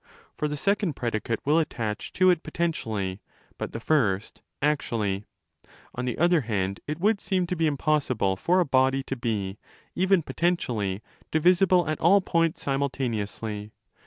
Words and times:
For 0.35 0.47
the 0.47 0.57
second 0.57 0.95
predicate 0.95 1.41
will 1.45 1.59
attach 1.59 2.11
to 2.13 2.31
it 2.31 2.41
potentially, 2.41 3.21
but 3.59 3.71
the 3.71 3.79
first 3.79 4.41
actually. 4.59 5.25
On 5.93 6.05
the 6.05 6.17
other 6.17 6.41
hand, 6.41 6.79
it 6.87 6.99
would 6.99 7.21
seem 7.21 7.45
to 7.45 7.55
be 7.55 7.67
impossible 7.67 8.35
for 8.35 8.59
a 8.59 8.65
body 8.65 9.03
to 9.03 9.15
be, 9.15 9.59
even 9.93 10.23
potentially, 10.23 11.03
divisible 11.29 11.87
at 11.87 11.99
all 11.99 12.19
points 12.19 12.63
simultaneously. 12.63 13.73